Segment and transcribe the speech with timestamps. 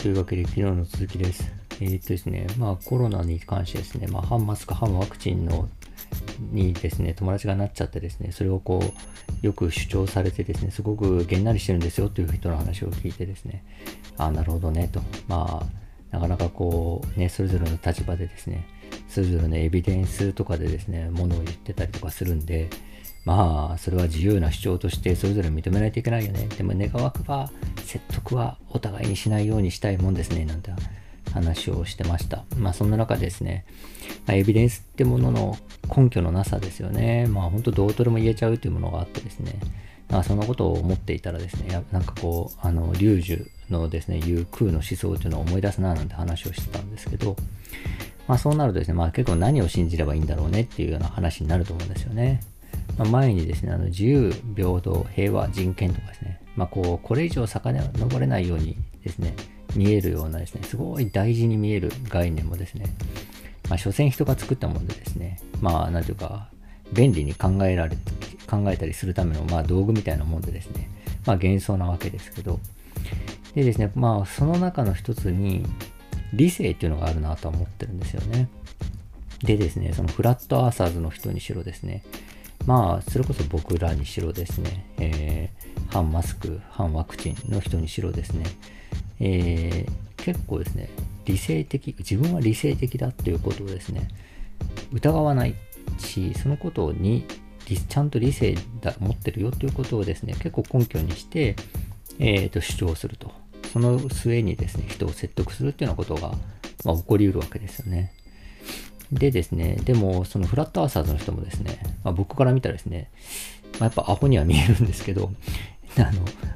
[0.00, 1.52] というわけで昨日の続きです。
[1.78, 5.68] えー、っとですね、まあコロナに関してですね、まあ反マスク、反ワクチンの
[6.52, 13.62] にですね、友達がなっちゃってですね、それをこう、よく主張されてですね、すごくげんなりしてるんですよという人の話を聞いてですね、
[14.16, 15.02] ああ、なるほどね、と。
[15.28, 18.66] まあ、なかなかこう、ね、それぞれの立場でですね、
[19.10, 22.70] それぞれのエビデンスとかでですね、ものを言ってたりとかするんで、
[23.24, 26.46] まあ、それは自由な主張としてそれぞれ認めないといけないよね。
[26.56, 27.50] でも願わくば
[27.84, 30.44] 説得はお互いにしないようにしたいもんですね。
[30.44, 30.72] なんて
[31.32, 32.44] 話をしてました。
[32.56, 33.64] まあそんな中ですね、
[34.26, 35.56] まあ、エビデンスってものの
[35.94, 37.26] 根拠のなさですよね。
[37.26, 39.60] まあ本当どうとでも言えちゃうというものがあってですね、
[40.08, 47.36] まあそんなことを思っていたらですね、なんかこう、あの、リュージュのですね、言う空の思想というのを思い出すななんて話をしてたんですけど、
[48.26, 52.40] まあそうなるとですね、まあ結構何を信じればいいんだろうねっていうような話になると思うんですよね。
[53.00, 59.34] まあ、前にですね、あの自由、平等、平和、人権とかですね、まあこう、これ以上遡れないようにですね、
[59.74, 62.84] 見えるようなですね、すごい大事に見える概念もですね、
[63.70, 66.50] まあ、所詮人が作ったものでですね、まあ、なんていうか、
[66.92, 67.96] 便利に考えられ、
[68.46, 70.90] 考えたりするための、まあ、道具みたいなもんでですね、
[71.24, 72.60] まあ、幻想なわけですけど、
[73.54, 75.64] でですね、まあ、その中の一つに、
[76.34, 78.50] 理性っていうのがあるなとは思ってるんですよね。
[79.42, 82.02] でですね、そのフラットアーサーズの人にしろですね、
[82.66, 88.44] まあ、それこそ僕らにしろですね、えー、反マスク、反ワクチンの人にしろですね、
[89.18, 90.90] えー、結構ですね、
[91.24, 94.08] 理性的、自分は理性的だっていうことをですね、
[94.92, 95.54] 疑わない
[95.98, 97.24] し、そのことに
[97.88, 101.56] ちゃんと理性だ持ってるよということをですね、結構根拠にして、
[102.18, 103.30] えー、と主張すると。
[103.72, 106.34] その末にですね、人を説得するっていうようなことが、
[106.84, 108.12] まあ、起こりうるわけですよね。
[109.12, 113.10] でですね、でも、そのフラットアーサーズの人もですね、まあ、僕から見たらですね、
[113.78, 115.32] まあ、やっぱアホには見えるんですけど、
[115.98, 116.10] あ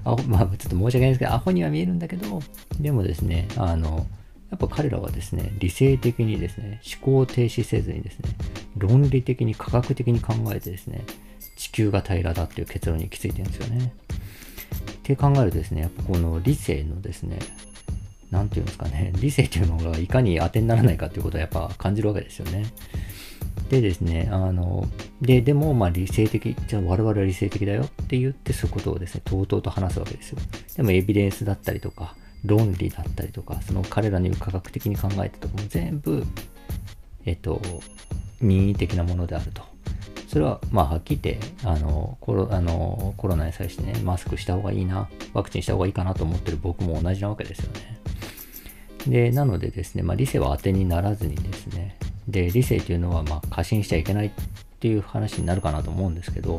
[0.05, 2.43] の、あまあ、ちょっと申し訳ないですけど、アホには見えるんだけど、
[2.79, 4.07] でもですね、あの、
[4.51, 8.31] やっぱ彼らはですね、理性的にですね、思考停止せずにですね、
[8.77, 11.05] 論理的に科学的に考えてですね、
[11.57, 13.93] 地球が平らだっていう結論に行き着いてるんですよね。
[14.93, 17.39] って考えるとですね、やっぱこの理性のですね、
[18.35, 22.67] なんていうんですかね、理性っていうのがいかに当てにならないかっていうことはやっぱ感じるわけですよね。
[23.71, 24.89] でですね、あの、
[25.23, 30.39] で、でも、まあ理性的、じゃあ我々は理性的だよって言って、そういうことをですね、とうとうと話すわけですよ。
[30.77, 36.27] でもエビデンスだったりとか、論理だったりとか、その彼らに科学的に考えたところも全部、
[37.25, 37.63] えっと、
[38.41, 39.63] 任意的なものであると。
[40.29, 48.04] それは、まあ、はっきり言って、あのコロあのコロナに際してね、マスクした方がいいな、ワクチンした方がいいかなと思ってる僕も同じなわけですよね。
[49.07, 51.97] で、なのでですね、まあ、理性は当てにならずにですね、
[52.29, 54.31] で、理性というのは、まあ、過信しちゃいけないっ
[54.81, 56.57] ていう話になるかなと思うんですけど、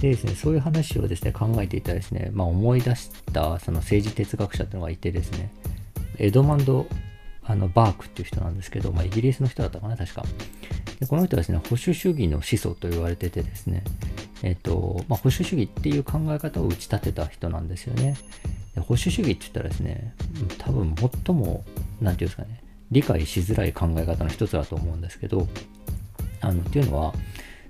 [0.00, 5.50] でですね、そういう話をですね、考えていたらですね、まあ、思い出したその政治哲学者っていうのがいてですね、
[6.18, 6.86] エドマンド・
[7.42, 10.24] あのバークっていう人なんですけど、まあ、イギリスの人だったかな、確か。
[11.00, 13.84] でこの人はですね、保守主義の思想と言われててですね、
[14.42, 18.16] えっ、と、まあ、保守主義っていう考え方を打ち立てた人なんですよね。
[18.82, 20.14] 保守主義って言ったらですね、
[20.58, 20.94] 多分
[21.24, 21.64] 最も、
[22.00, 22.60] なんていうんですかね、
[22.90, 25.46] 理解しづらい考え方の一つだと思うんですけど、
[26.40, 27.14] あの、っていうのは、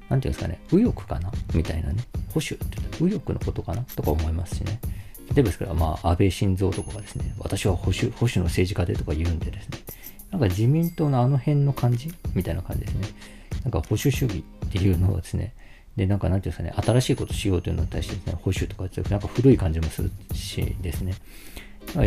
[0.08, 2.02] なんていうんですかね、右翼かなみたいなね、
[2.32, 4.78] 保守って言ったら右翼のことかなとか思いますしね。
[5.34, 9.78] 例えばですから、まあ、安倍晋三とかがですね、私は保守、保守の政治家でとか言うんでですね、
[10.30, 13.08] なんか自民党のあの辺の感じみたいな感じですね。
[13.64, 15.54] なんか保守主義っていうのをですね、
[15.96, 21.14] で、なんかなんていうんですかね、新しいことしようというのに対してですね、保守とかってなんか古い感じもするしですね、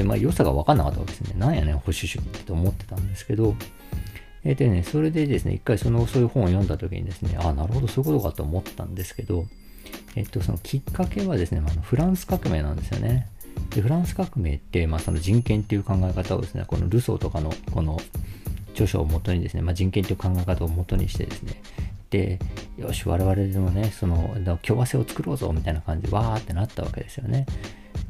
[0.05, 1.33] まあ良さが分かんなかったわけですね。
[1.37, 3.55] なんやねん、保守主義って思ってたんですけど、
[4.43, 9.45] えー、でね、それでですね、一回その、そういう本を読んだ時にですね、ああ、なるほど、そういうことかと思ったんですけど、
[10.15, 13.27] えっと、そのきっかけはですね、まあ、フランス革命なんですよね。
[13.71, 17.99] で、フランス革命って、まあ、その人権っていう考え方をですね、このルソーとかの、この
[18.73, 21.61] 著書をもとにですね、まあ、人権っていう考え方をもとにしてですね、
[22.77, 27.45] よし、我々でもね、その、共和制を作ろうぞ、みたいな感じで、わーってなったわけですよね。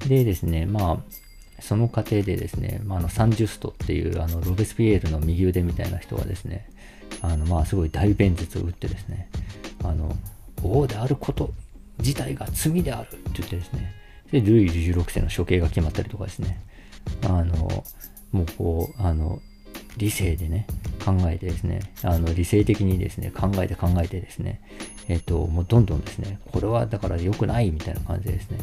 [0.08, 6.70] でですね、まあ、その過程でですね、まあ、あのサンジュストっていうあのロベスピエールの右腕みたいな人はですね、
[7.22, 9.30] あのまあすごい大弁舌を打ってですね、
[9.84, 10.16] あの
[10.64, 11.52] 王であること
[12.00, 13.94] 自体が罪であるって言ってですね、
[14.32, 16.62] でルイ16世の処刑が決まったりとかですね、
[17.24, 17.84] あの
[18.32, 19.42] もうこう、あの
[20.00, 20.66] 理性でね、
[21.04, 24.62] 考えてですね、あの理性的にですね、考えて考えてですね、
[25.08, 28.58] えっ、と、もうどんどんですね、これはだから良くないみたいな感じでですね、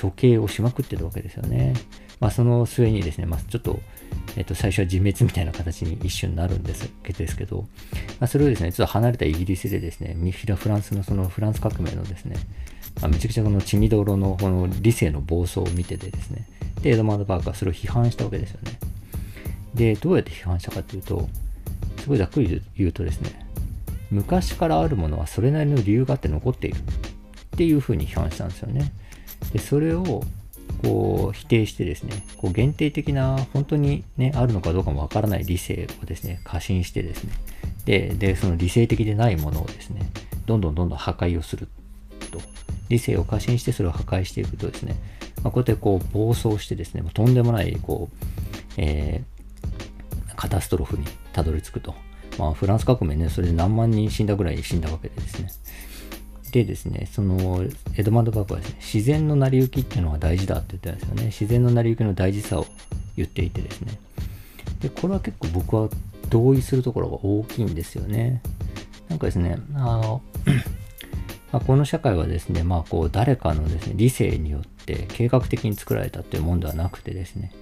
[0.00, 1.74] 処刑をしまくってるわけですよね。
[2.20, 3.80] まあ、その末にですね、まあ、ちょっと、
[4.36, 7.66] えっと、最初は自滅みたいな形に一瞬なるんですですけど、
[8.20, 12.36] まあ、それをですね、ちょっと離れたイギリスでですね、ミフィラフランスのそのフランス革命のですね、
[13.00, 16.46] まあ、めちゃくちゃこの血みどろのこの理性の暴走を見ててですね、
[16.82, 18.78] で、エドマンド・バークはそれを批判したわけですよね。
[19.74, 21.28] で、どうやって批判したかというと、
[21.98, 23.46] すごいざっくり言うとですね、
[24.10, 26.82] 昔からあるものはそれなりの理由があって残っているっ
[27.56, 28.92] ていうふうに批判したんですよね。
[29.52, 30.22] で、それを
[30.82, 37.32] こう否定してですね、こう限定的な本当にね、あるのかどうかもわからない理性をですね、過信してですね、
[37.84, 40.10] で、で、その理性的でないものをですね、
[40.46, 41.68] どんどんどんどん破壊をする
[42.30, 42.40] と。
[42.88, 44.96] 理性を過信してそれを破壊していくとですね、
[45.42, 48.24] まあ、こうやってこう暴走してですね、とんでもないこう、
[48.76, 49.31] えー、
[50.42, 51.94] カタストロフにたどり着くと。
[52.36, 55.48] まあ、フランス革命ね、それで何万人死んだぐらい死んだわけでですね。
[56.50, 57.64] でですね、その、
[57.96, 61.24] エドマンド・バークはですね、自然の成り行きっていうのが大事だって言ってたんですよね。
[61.26, 62.66] 自然の成り行きの大事さを
[63.16, 64.00] 言っていてですね。
[64.80, 65.88] で、これは結構僕は
[66.28, 68.42] 同意するところが大きいんですよね。
[69.08, 70.22] なんかですね、あの、
[71.52, 77.52] まあ、この社会はですね、まあこう誰かのですね、理性によって計画的に作られたっていうもんではなくてですね、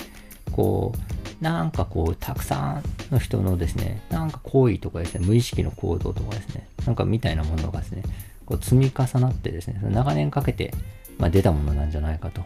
[0.50, 0.93] こ
[1.41, 8.02] う、なんかこう、たくさんの人のですね、なんか行為とかですね、無意識の行動とかですね、なんかみたいなものがですね、
[8.44, 10.75] こう積み重なってですね、長年かけて、
[11.19, 12.43] まあ、出たものなんじゃないかと。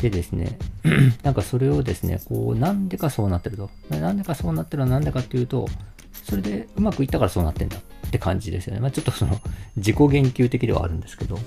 [0.00, 0.58] でですね、
[1.22, 3.70] なんかそれをですね、こう、なんでかそうなってると。
[3.90, 5.68] なんでかそうなってるのはなんでかっていうと、
[6.12, 8.80] それでうまくいったからそうなってんだって感じですよね。
[8.80, 9.40] まあ、ちょっとその
[9.76, 11.38] 自己言及的ではあるんですけど、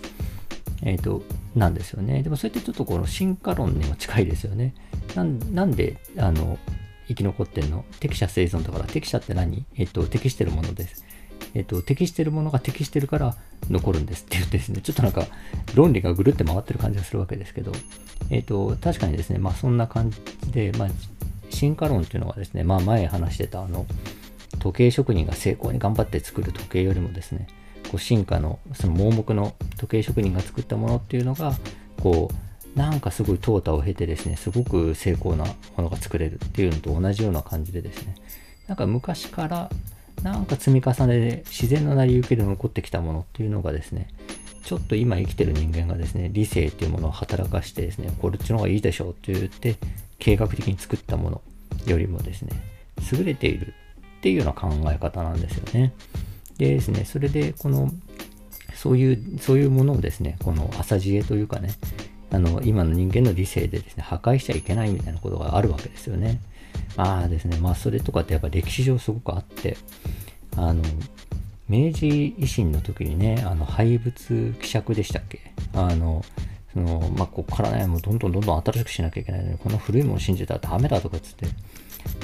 [0.84, 1.24] えっ、ー、と、
[1.56, 2.24] なんですよね。
[2.24, 4.74] でもそれってちょっとこの進化論にも近いですよね。
[5.16, 6.60] なんで、あの、
[7.08, 7.86] 生き残ってんの？
[8.00, 9.66] 適者生存だから、適者って何？
[9.76, 11.06] えっ、ー、と、適してるものです。
[11.54, 13.36] えっ、と、適してるものが適してるから
[13.70, 14.26] 残るんです。
[14.26, 15.26] って言ってですね、ちょっとなんか
[15.74, 17.72] 論理がぐるって回ってる感じがするわけですけど、
[18.30, 20.90] えっ、と、確かにですね、まあそんな感じで、まあ、
[21.50, 23.86] 進化論っていうのはですね、まあ前話してたあの、
[24.60, 27.48] 時計職人が成功に頑張って作る時計よりもですね、
[27.90, 31.54] こう進化のその盲目の時計職人が作ったものっていうのが、
[32.02, 32.30] こ
[32.76, 38.16] う、なんかすごい淘汰を経てですね、すごく成功なものが作れるっていうのと同じような感じでですね、
[38.68, 39.70] なんか昔から
[40.24, 44.08] なんか積み重ねで自然の成り行きで残ってきたものっていうのがですね、
[44.64, 49.78] ちょっと今生きてる人間がですね、理性っていうものを働かしてですね、こっちの方がいいでしょうって言って、
[50.20, 51.42] 計画的に作ったもの
[51.86, 52.52] よりもですね、
[53.14, 53.74] 優れている
[54.18, 55.94] っていうような考え方なんですよね。
[56.58, 57.92] でですね、それでこの、
[58.76, 61.74] そういう、そういうものをですね、この朝知恵というかね、
[62.32, 66.42] あの、今の人間の理性でですね、破壊しちゃいけないみたいなことがあるわけですよね。
[66.96, 69.78] まあですね、まあそれとかってやっぱ歴史上すごくあって、
[70.56, 70.84] あの、
[71.70, 75.40] 明治維新の時にね、あの、廃仏希釈でしたっけ？
[75.74, 76.24] あの、
[76.74, 81.48] その、まあ、ここからね、もうどんどんどんどん新しくしなきゃいけないのに、この古いもの信じたらダメだとかっつって、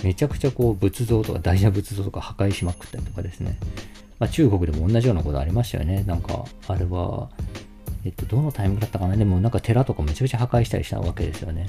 [0.04, 3.58] めちゃくちゃこう仏像とか大事な仏像とか破壊しまくったりとかですね。
[4.20, 6.04] まあ、中国でも同じようなことありましたよね。
[6.04, 7.30] なんか、あれは、
[8.06, 11.68] えっと、どのタイミングだったかなでもなんか寺とかめちゃくちゃ破壊したりしたわけですよね。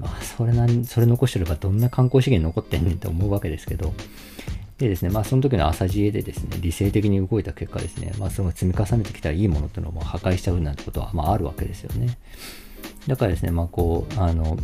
[0.00, 3.92] まあ、それなそれ残してればどんな観光資源残ってんねんって思うわけですけど、
[4.78, 12.16] でですね、まあその時の朝知恵でですね、理性的に動いた結果ですね、まあその積み重ねてきたいいものっていうのを破壊しちゃうなんてことは、まああるわけですよね。
[13.06, 14.58] だからですね、まあこう、あの、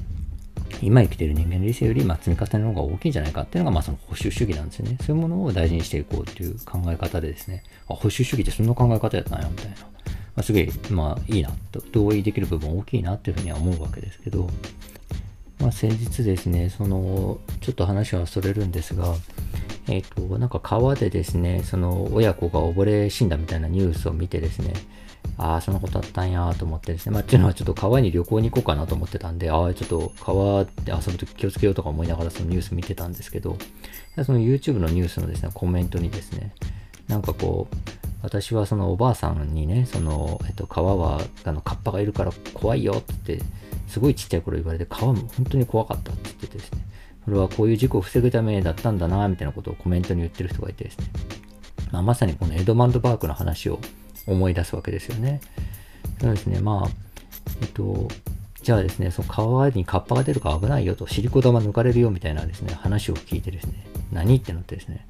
[0.83, 4.99] 今生きてる人間の理性より、まあ、積み重ねの方が大きいんじゃないかっていうのが、まあ、その保守主義なんですよね。
[5.01, 9.77] そういうものを大事にしていこうっていう考え方でですね、あ保守主義ってそんな考え方やったんや、みたいな。
[9.77, 9.87] ま
[10.37, 14.49] あ、すげえ、まあ、いいなと、同意できる部分大きいなっていうふうには思うわけですけど、
[15.61, 19.17] まあ、先日ですね、その、ちょっと話はそれるんですが、
[19.89, 24.75] えっ、ー、と、なんか川でですね、その親子が溺れ死んだみたいなニュースを見てですね、
[25.37, 33.57] ああ、そんなことあったんやと思ってですね、まあ、っていうのはちょっと川に旅行に行こうかなと思ってたんで、ああ、ちょっと川で遊ぶと気をつけようとか思いながらそのニュース見てたんですけど、
[34.25, 36.53] その YouTube のニュースのですね、コメントにですね、
[37.07, 37.77] なんかこう、
[38.23, 43.45] 私はそのおばあさんにね、その、えっと、川は、あの、カッパがいるから怖いよってって、
[43.87, 46.79] すごいちっちゃい頃言われて、川も本当に怖かったって言ってですね、
[47.29, 51.05] それはこういう事故を防ぐためだったんだな、みたいなことをコメントに言ってる人がいてですね、
[51.93, 53.81] まあ、まさにこのエドマンド・バークの話を
[54.27, 55.43] 思い出すわけですよね。
[56.23, 56.89] そうですね、まあ、
[57.61, 58.09] えっと、
[58.63, 63.75] じゃあですね、その川にカッパが出るか危ないよと、シリコ玉抜かれるよみたいなですね、話を聞いてですね、
[64.11, 65.07] 何ってなってですね、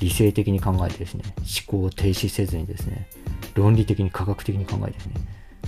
[0.00, 3.08] 理性的に考えてですね、思考を停止せずにですね、
[3.54, 5.14] 論理的に科学的に考えてですね、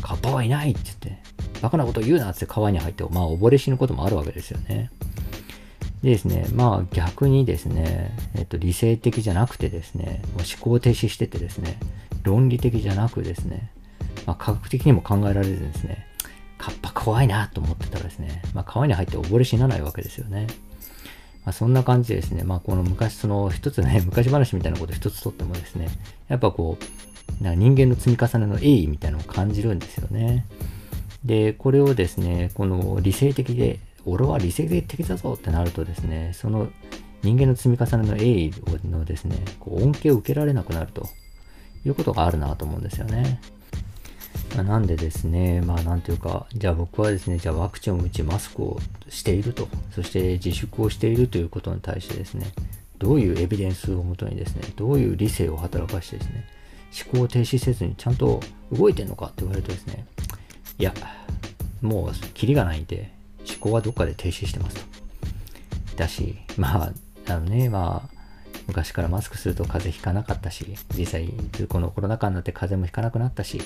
[0.02, 1.22] カッパはいないって言って、
[1.60, 4.90] バカなこと言うなって川に入って、まあ溺れ死ぬこともあるわけですよね。
[6.02, 11.78] でですね、まあ逆にですね、えっと理性的じゃなくてですね、もう思考停止しててですね、
[12.22, 13.70] 論理的じゃなくですね、
[14.26, 16.06] まあ、科学的にも考えられずですね、
[16.58, 20.46] カッパ怖いなと思ってたらですね、まあ、川に入って溺れ死なないわけですよね。
[21.44, 25.88] まあ、そんな感じでですね、まあ、この昔、その一つね、 昔話みたいなこと一つとってもですね、
[26.28, 26.78] やっぱこ
[27.40, 30.46] う、なんか人間の積み重ねの栄意みたいなのを感じるんですよね。
[31.24, 36.68] で、これをですね、この理性的で、俺は理性的だぞってなるとですね、その
[37.22, 38.52] 人間の積み重ねの栄意
[38.88, 41.08] のですね、こう恩恵を受けられなくなると
[41.86, 43.40] いうことがあるなと思うんですよね。
[44.56, 52.46] ま、なんでですね、まあなんというか、じゃあ僕はですね、じゃあワクチンを打ちマスクをしていると、そして自粛をしているということに対してですね、
[52.98, 56.44] どういうエビデンスをもとにですね、どういう理性を働かしてですね、
[57.10, 58.40] 思考を停止せずにちゃんと
[58.70, 60.06] 動いてんのかって言われるとですね、
[60.78, 60.92] いや、
[61.80, 63.12] もうキリがないんで、
[63.48, 64.82] 思考はどっかで停止してますと。
[65.96, 66.92] だし、まあ、
[67.28, 68.22] あのね、まあ、
[68.66, 71.32] 昔からマスクすると風邪ひかなかったし、実際、
[71.68, 73.60] このコロナ禍になって風邪もひかなくなったし、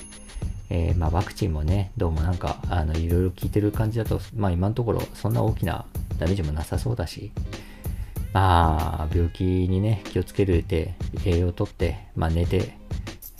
[0.69, 5.85] えー、まあ、ワクチンもね、どうもなんか、あの、いろいろ効いてる感じだと、まあ今のところそんな大きな
[6.17, 7.31] ダメージもなさそうだし、
[8.33, 12.77] まあ、病気にね、気をつけるで、栄養をとって、まあ寝て、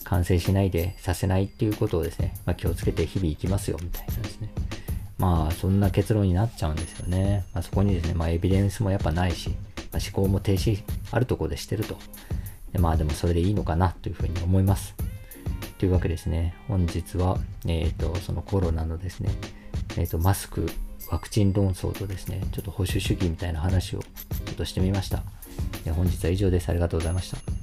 [0.07, 4.49] 感染しないでさせないっていうことをですね、まあ、気をつけて日々行きますよ、みたいなですね。
[5.17, 7.45] まあ、そんな結論になっちゃうんですよね。
[7.53, 9.55] まあ、そこにですね、まあ、エビデンスもやっぱないし、ま
[9.93, 11.97] あ、思考も停止あるところでしてると。
[12.71, 14.95] でまあ、でもそれでいいのかなというふうに思います。
[15.79, 19.29] というわけですね、本日は、えっ、ー、と、そのコロナのですね、
[19.95, 20.67] えっ、ー、と、マスク、
[21.09, 25.23] ワクチン論争とですね、ちょっと保守主義みたいな話をちょっとしてみました。
[25.93, 26.69] 本日は以上です。
[26.69, 27.56] ありがとうございました。